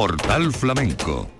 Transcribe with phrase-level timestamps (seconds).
[0.00, 1.39] Portal Flamenco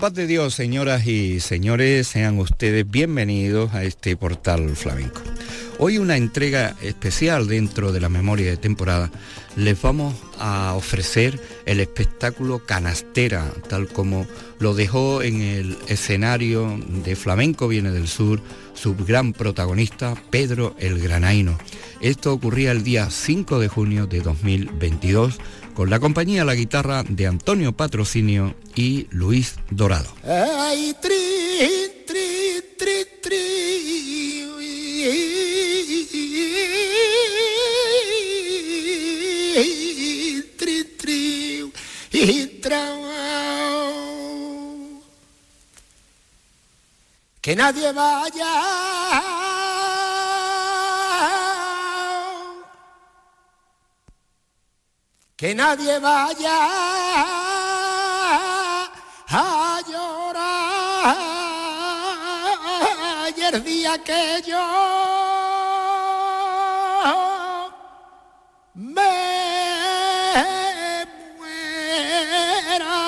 [0.00, 5.20] paz de Dios, señoras y señores, sean ustedes bienvenidos a este portal flamenco.
[5.78, 9.10] Hoy una entrega especial dentro de la memoria de temporada.
[9.56, 14.26] Les vamos a ofrecer el espectáculo Canastera, tal como
[14.58, 18.40] lo dejó en el escenario de Flamenco Viene del Sur
[18.72, 21.58] su gran protagonista Pedro el Granaino.
[22.00, 25.38] Esto ocurría el día 5 de junio de 2022
[25.80, 30.10] con la compañía La Guitarra de Antonio Patrocinio y Luis Dorado.
[47.40, 49.49] Que nadie vaya
[55.40, 56.58] que nadie vaya
[59.30, 61.16] a llorar.
[63.34, 64.66] Y el día que yo
[68.74, 69.16] me
[71.38, 72.98] muera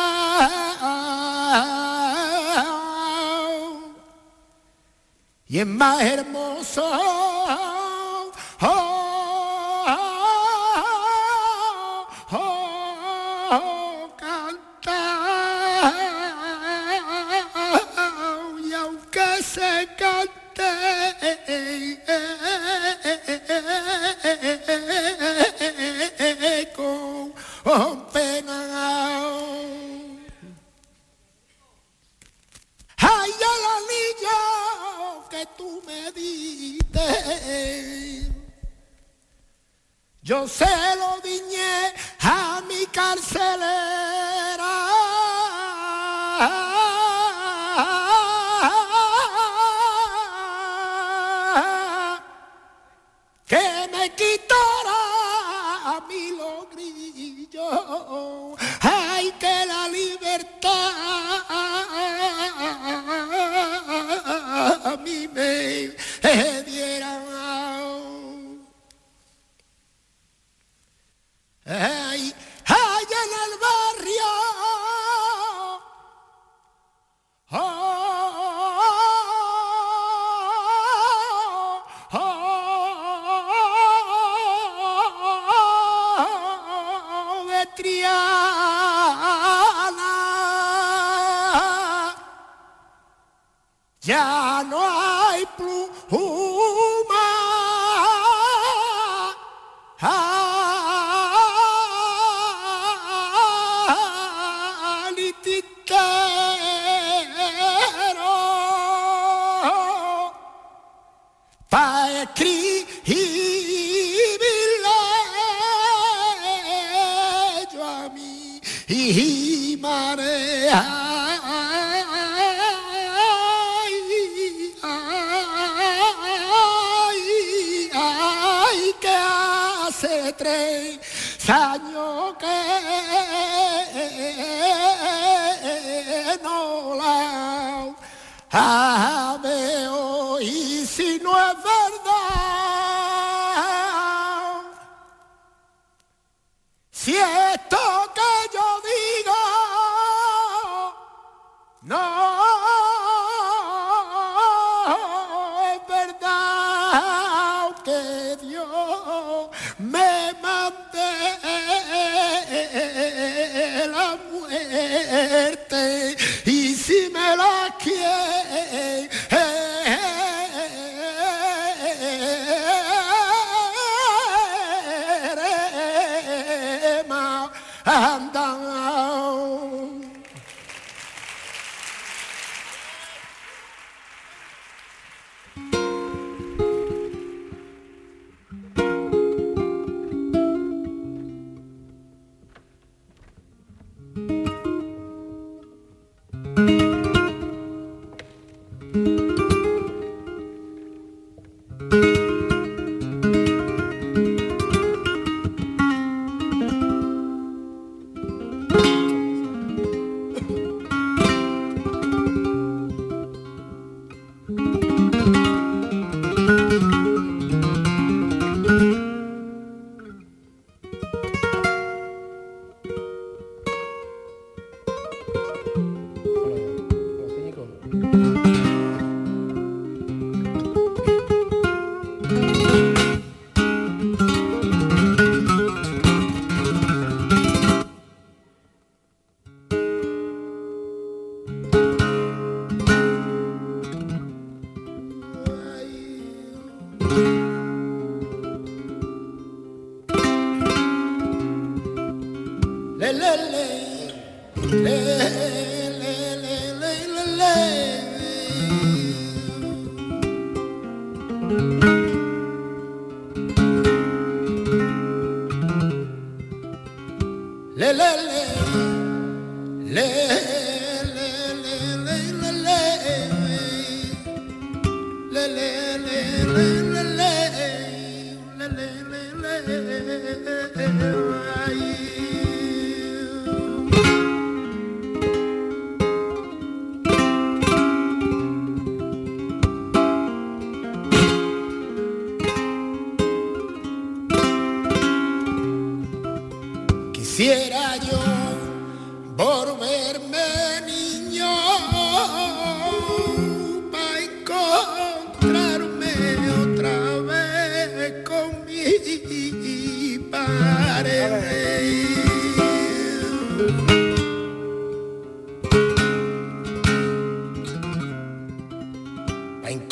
[5.48, 7.81] y es más hermoso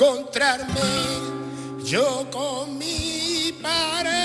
[0.00, 0.80] encontrarme
[1.84, 4.19] yo con mi pareja.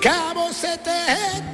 [0.00, 1.45] Que a você tem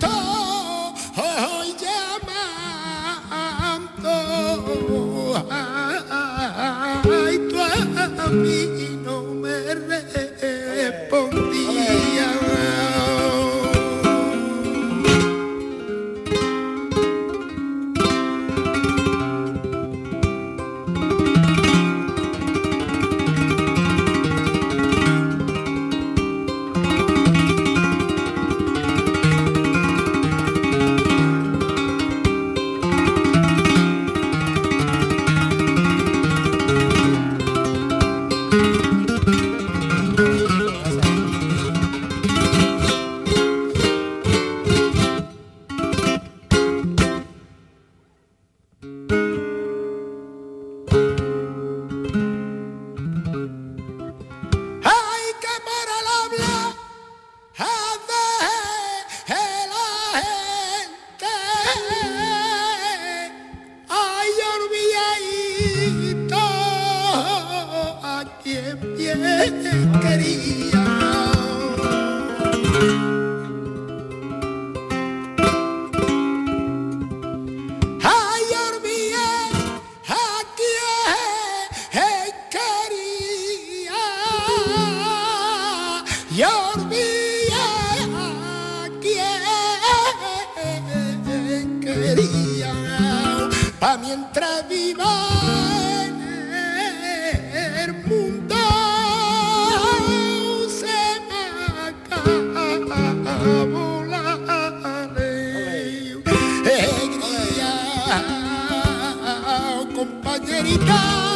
[110.62, 111.31] América.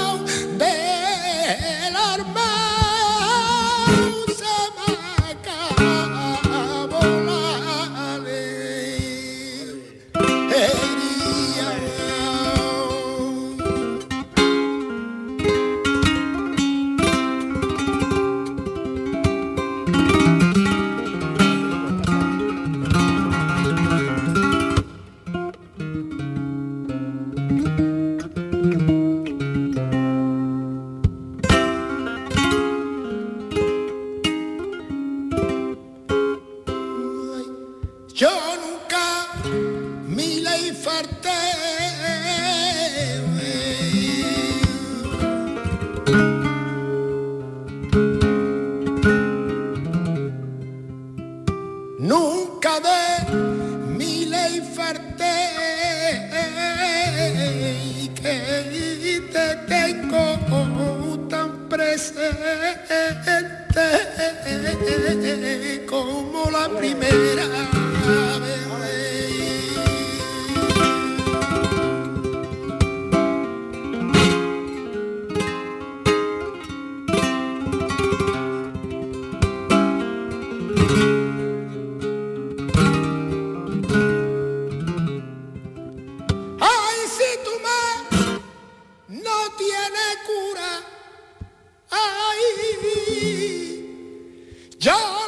[94.87, 95.27] Tran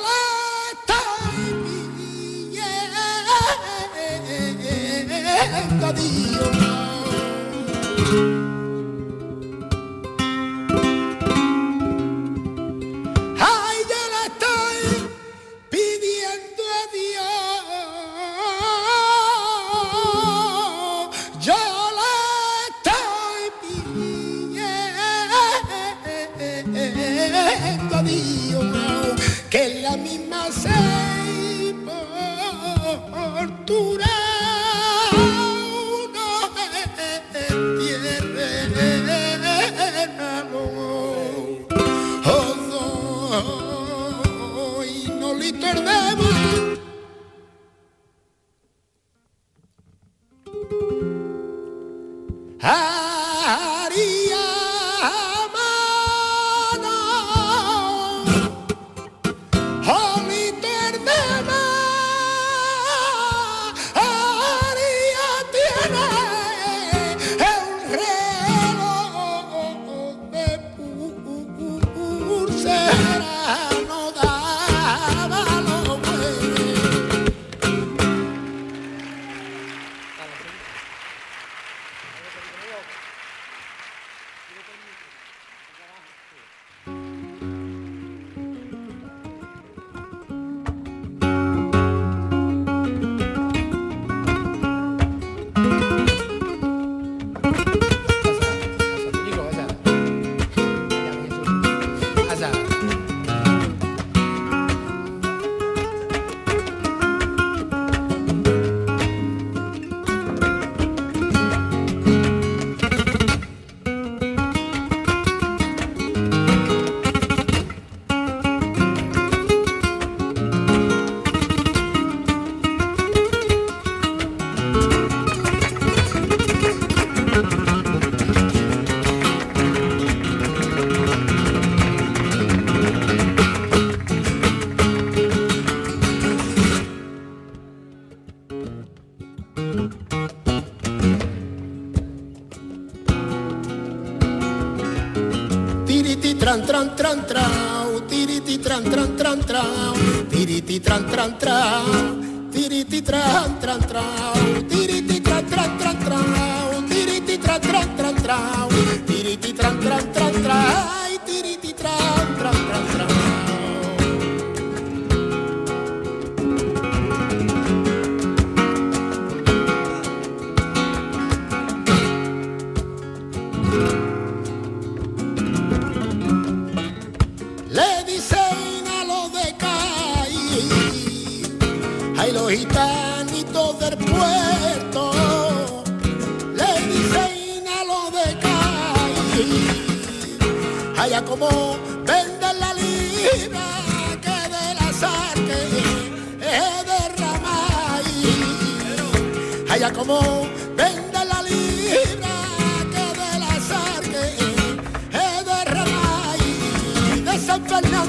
[149.18, 149.94] tran tran
[150.30, 151.37] tiriti tran tran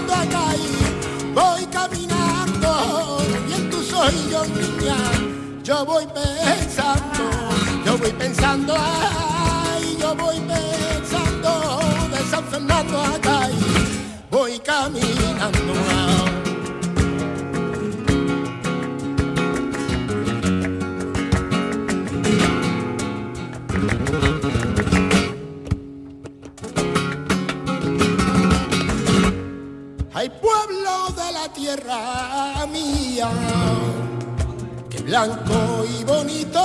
[0.08, 0.46] acá
[1.34, 4.98] voy caminando y en tus orillos niña
[5.64, 7.30] yo voy pensando,
[7.86, 11.80] yo voy pensando, ay, yo voy pensando
[12.12, 15.99] de San Fernando acá y voy caminando.
[31.60, 33.30] Tierra mía,
[34.90, 36.62] que blanco y bonito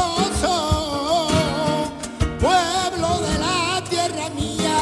[2.38, 4.78] pueblo de la tierra mía,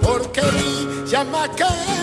[0.00, 2.01] porque mi llama que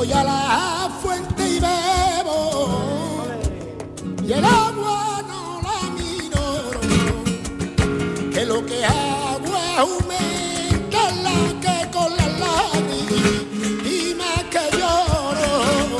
[0.00, 3.22] voy a la fuente y bebo.
[4.26, 6.46] Y el agua no la miro
[8.32, 11.34] que lo que hago es aumentarla
[11.64, 13.42] que con la lágrimas
[13.84, 15.98] y más que lloro.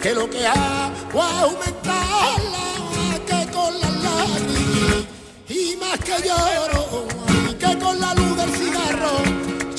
[0.00, 2.66] Que lo que hago es aumentarla
[3.28, 5.04] que con la lágrimas
[5.48, 7.08] y más que lloro.
[7.58, 9.14] Que con la luz del cigarro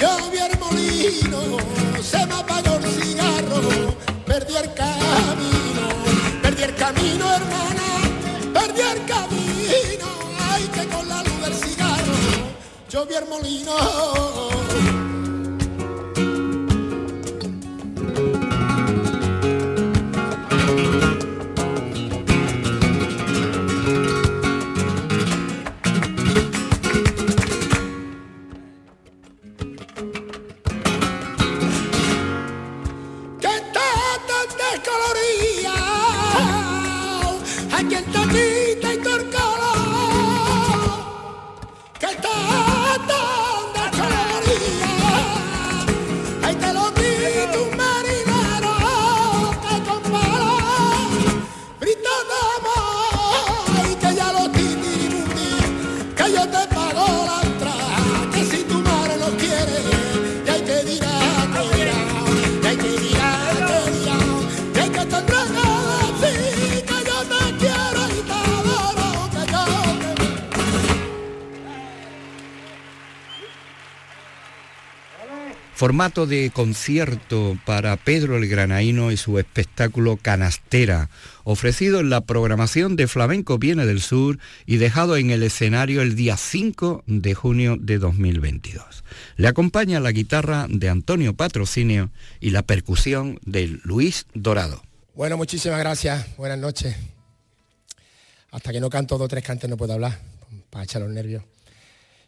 [0.02, 1.76] yo vi el molino
[2.06, 3.05] se me apagó el cigarro
[4.40, 5.88] perdí el camino,
[6.42, 7.88] perdí el camino, hermana,
[8.54, 10.08] perdí el camino,
[10.52, 12.14] ay, que con la luz del cigarro
[12.90, 15.05] yo vi el molino.
[75.86, 81.12] Formato de concierto para Pedro el Granaíno y su espectáculo Canastera,
[81.44, 86.16] ofrecido en la programación de Flamenco Viene del Sur y dejado en el escenario el
[86.16, 89.04] día 5 de junio de 2022.
[89.36, 94.82] Le acompaña la guitarra de Antonio Patrocinio y la percusión de Luis Dorado.
[95.14, 96.36] Bueno, muchísimas gracias.
[96.36, 96.96] Buenas noches.
[98.50, 100.20] Hasta que no canto dos o tres cantes no puedo hablar,
[100.72, 101.44] para echar los nervios.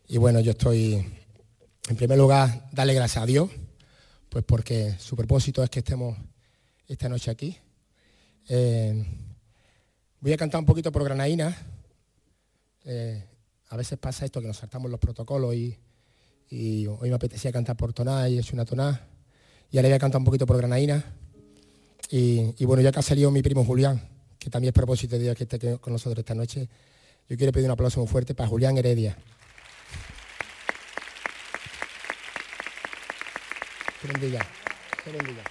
[0.07, 1.03] Y bueno, yo estoy
[1.87, 3.49] en primer lugar, darle gracias a Dios,
[4.29, 6.17] pues porque su propósito es que estemos
[6.87, 7.57] esta noche aquí.
[8.49, 9.05] Eh,
[10.19, 11.55] voy a cantar un poquito por Granaína.
[12.83, 13.23] Eh,
[13.69, 15.77] a veces pasa esto que nos saltamos los protocolos y,
[16.49, 19.07] hoy me apetecía cantar por toná y es una toná.
[19.71, 21.03] Y ahora voy a cantar un poquito por Granaína.
[22.09, 24.01] Y, bueno, ya que ha salido mi primo Julián,
[24.39, 26.67] que también es propósito de Dios que esté con nosotros esta noche,
[27.29, 29.17] yo quiero pedir un aplauso muy fuerte para Julián Heredia.
[34.01, 34.45] Se bendiga.
[35.03, 35.43] Se bendiga.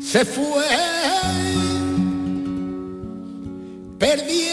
[0.00, 0.64] Se fue
[4.00, 4.51] perdiendo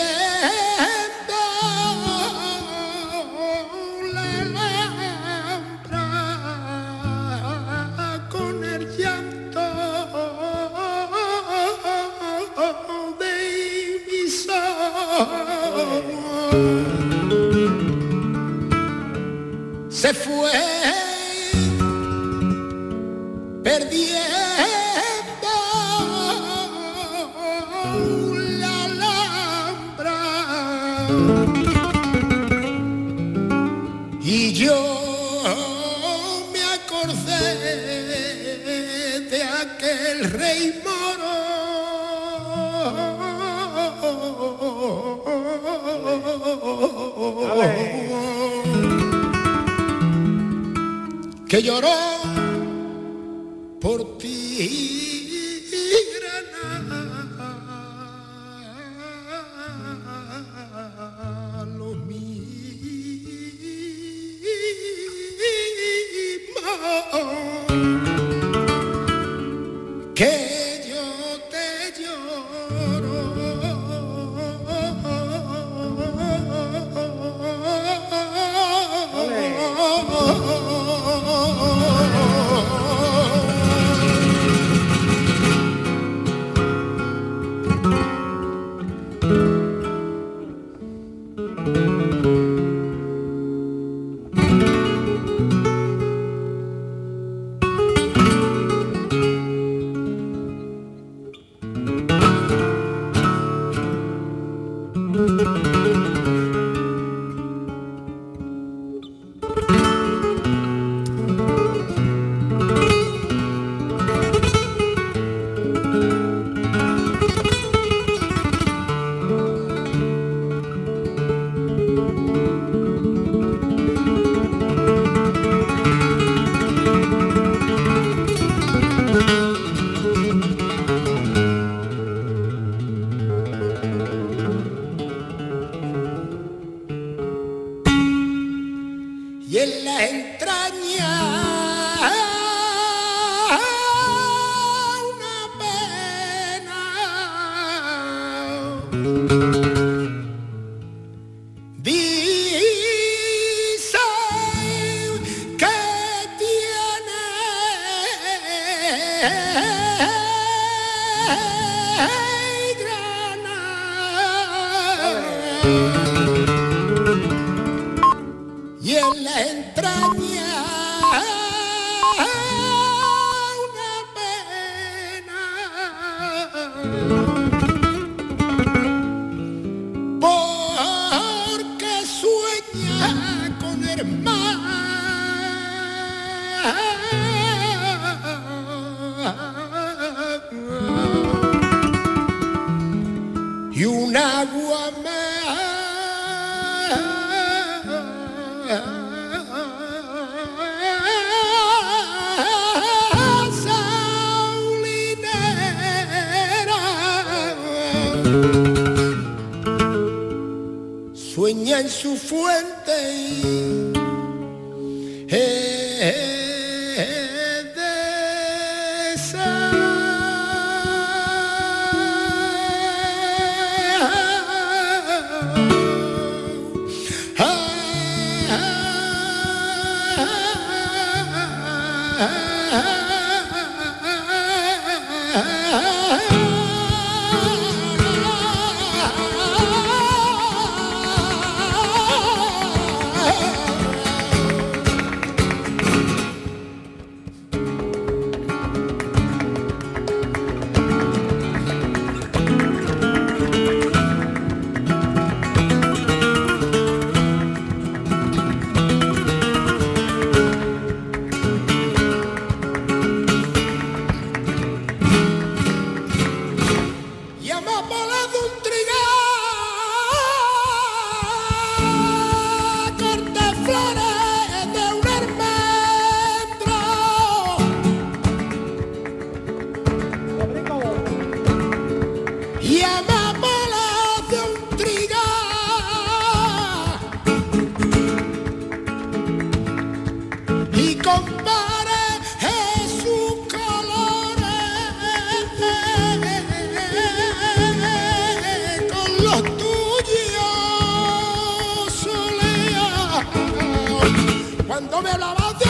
[304.80, 305.69] dándome alabanza.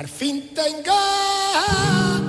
[0.00, 2.19] Marfin tenga.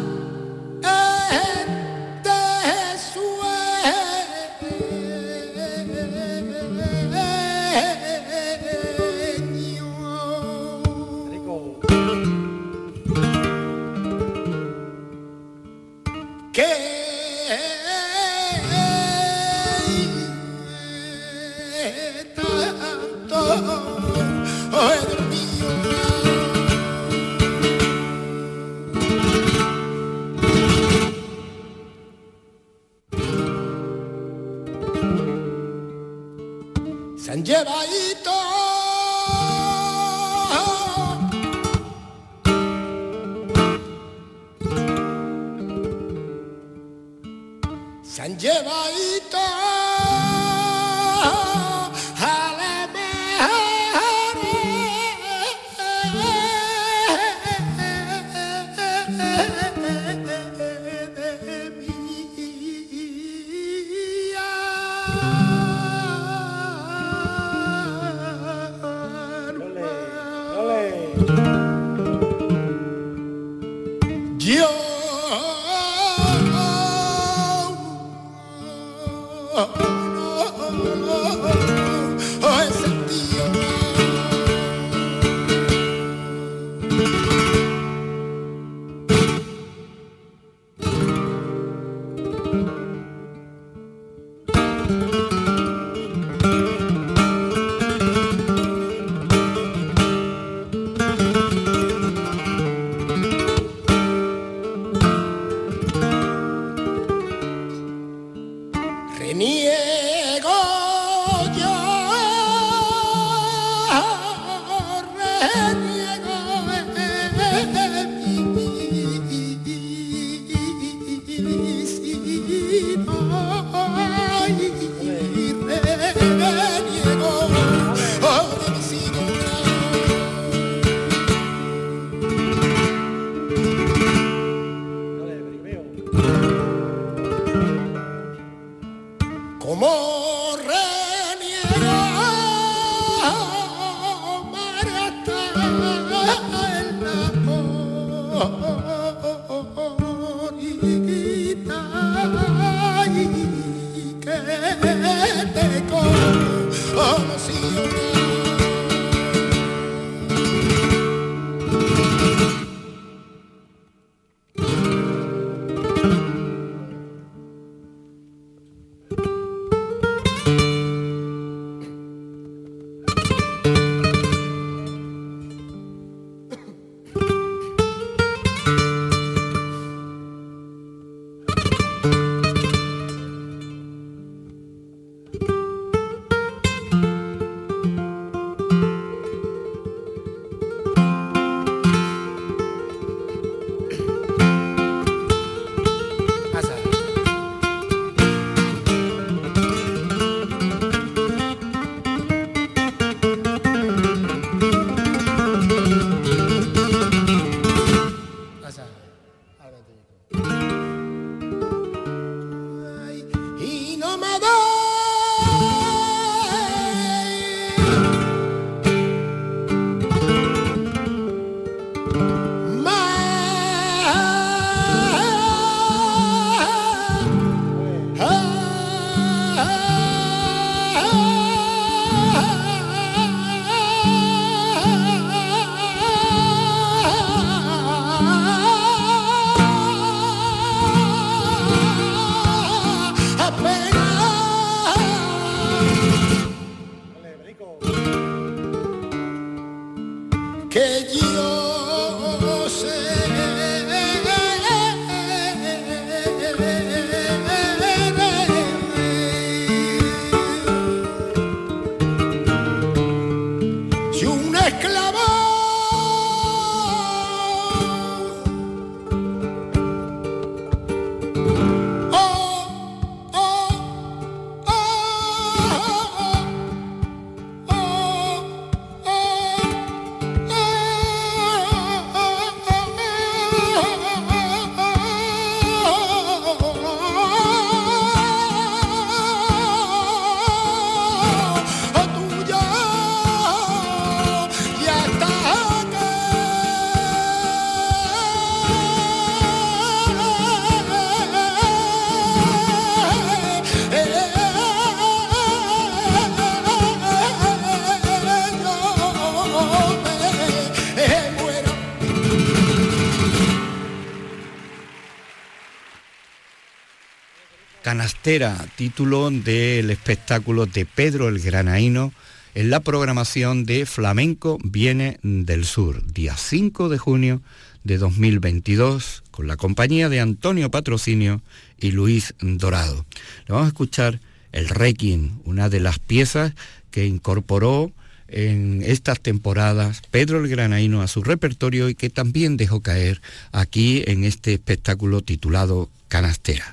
[317.91, 322.13] Canastera, título del espectáculo de Pedro el Granaíno
[322.55, 327.41] en la programación de Flamenco Viene del Sur, día 5 de junio
[327.83, 331.41] de 2022, con la compañía de Antonio Patrocinio
[331.77, 333.05] y Luis Dorado.
[333.45, 334.21] Le vamos a escuchar
[334.53, 336.53] el Requiem, una de las piezas
[336.91, 337.91] que incorporó
[338.29, 343.21] en estas temporadas Pedro el Granaíno a su repertorio y que también dejó caer
[343.51, 346.71] aquí en este espectáculo titulado Canastera.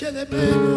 [0.00, 0.69] de mim.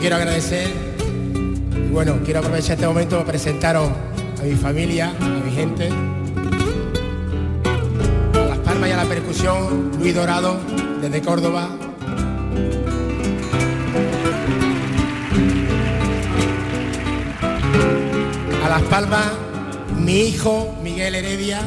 [0.00, 0.68] Quiero agradecer
[1.76, 3.88] y bueno, quiero aprovechar este momento para presentaros
[4.40, 5.90] a mi familia, a mi gente,
[8.34, 10.58] a las palmas y a la percusión, Luis Dorado,
[11.00, 11.68] desde Córdoba.
[18.64, 19.26] A las palmas,
[19.96, 21.60] mi hijo Miguel Heredia.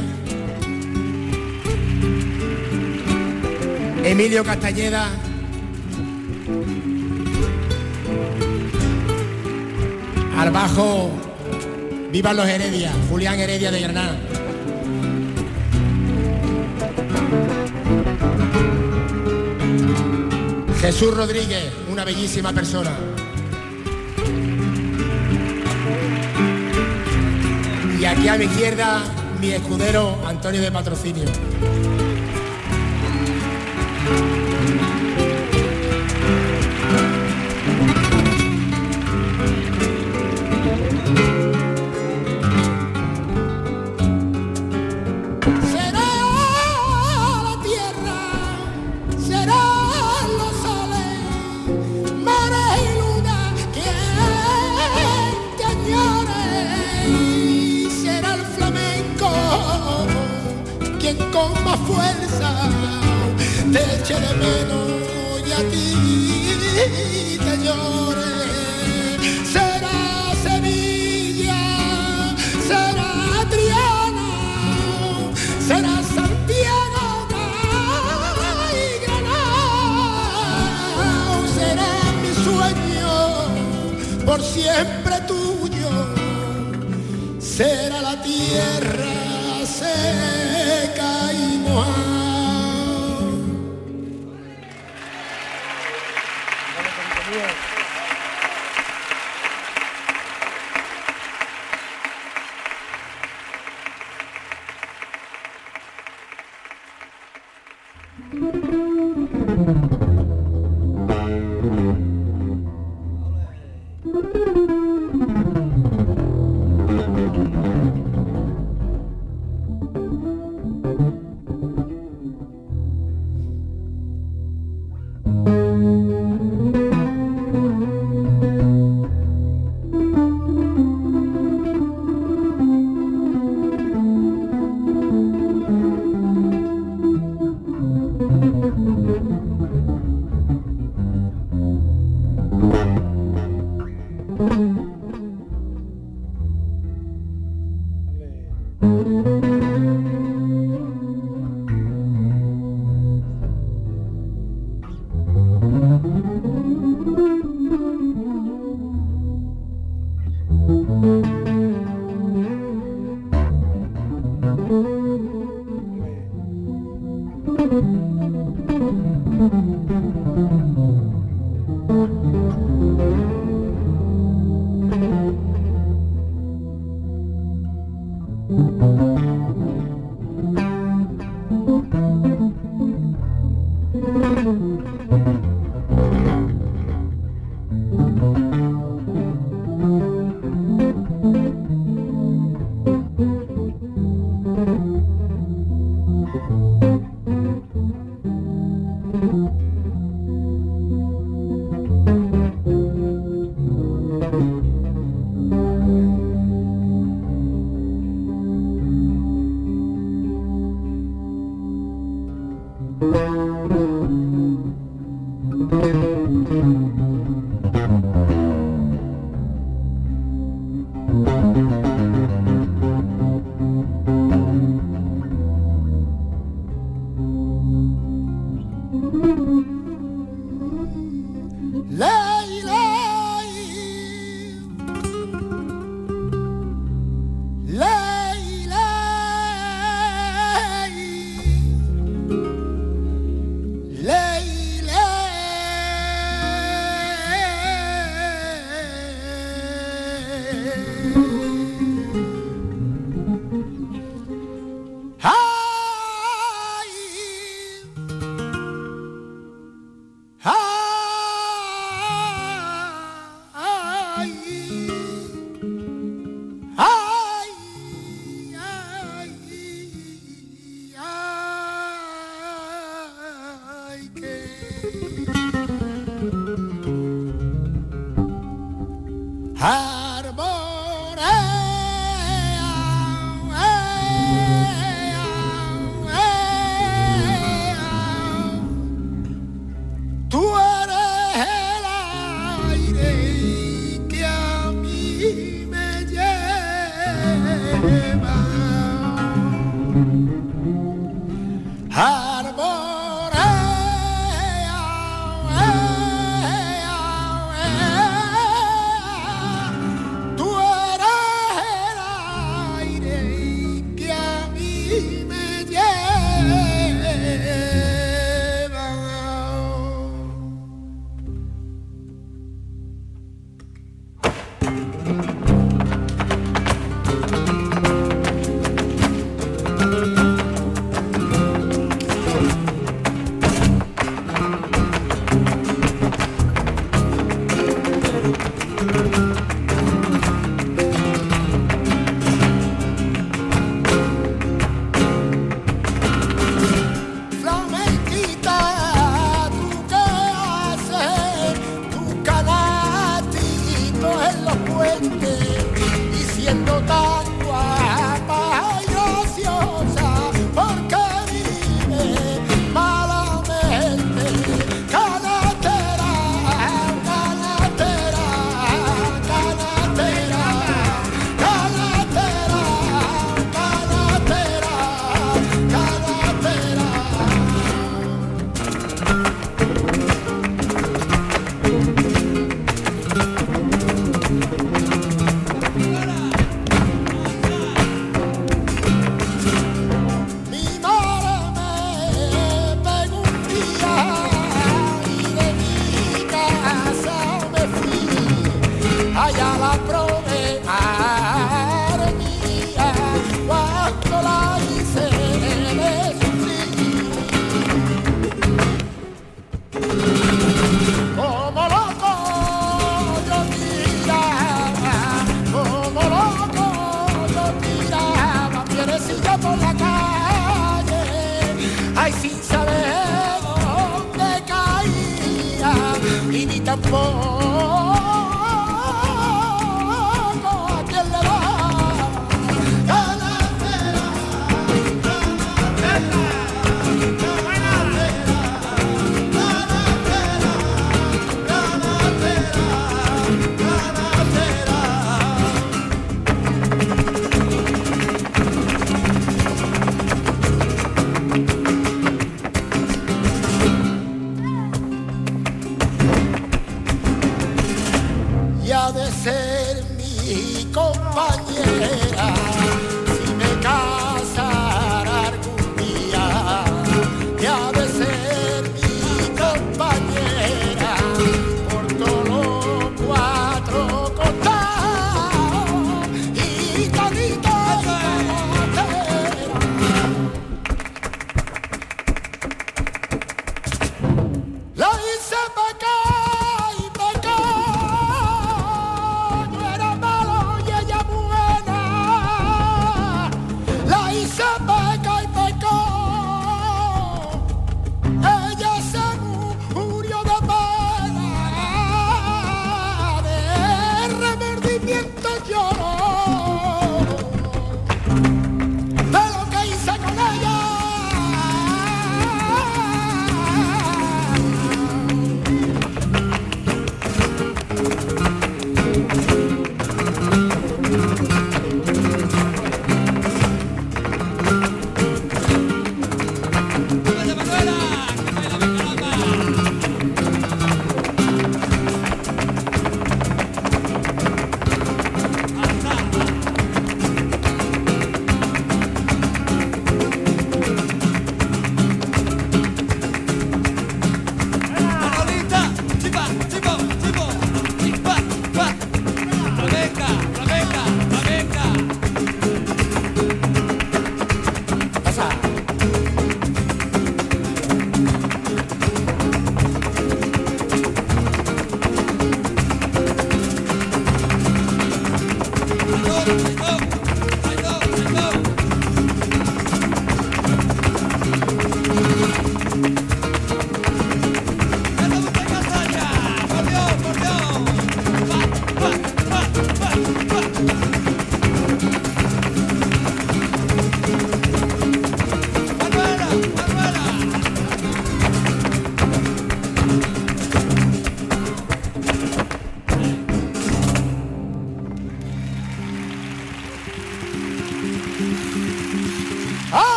[4.04, 5.08] Emilio Castañeda,
[10.38, 11.10] Al bajo,
[12.12, 14.16] vivan los Heredia, Julián Heredia de Granada.
[20.80, 22.92] Jesús Rodríguez, una bellísima persona.
[28.00, 29.02] Y aquí a mi izquierda,
[29.40, 31.24] mi escudero Antonio de Patrocinio.
[72.68, 73.10] será
[73.42, 74.28] Adriana,
[75.68, 77.04] será Santiago
[78.80, 80.30] y Granada,
[81.56, 81.92] será
[82.22, 83.14] mi sueño
[84.26, 85.90] por siempre tuyo,
[87.38, 89.17] será la tierra.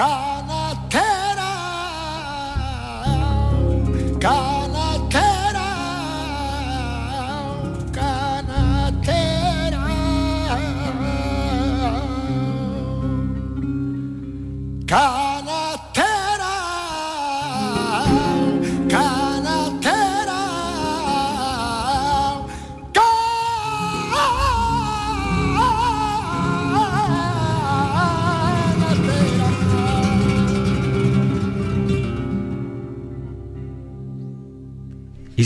[0.00, 0.29] sky.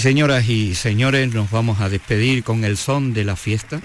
[0.04, 3.80] Señoras y señores, nos vamos a despedir con el son de la fiesta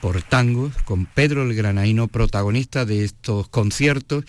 [0.00, 4.24] por tangos, con Pedro el Granaino, protagonista de estos conciertos.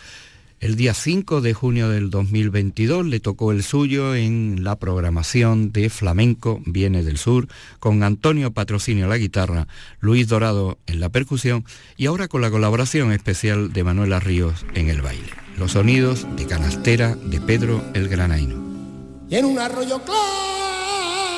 [0.59, 5.89] El día 5 de junio del 2022 le tocó el suyo en la programación de
[5.89, 7.47] Flamenco Viene del Sur,
[7.79, 9.67] con Antonio Patrocinio la guitarra,
[9.99, 11.65] Luis Dorado en la percusión
[11.97, 15.31] y ahora con la colaboración especial de Manuela Ríos en el baile.
[15.57, 18.61] Los sonidos de canastera de Pedro el Granaino.
[19.31, 20.70] en un arroyo claro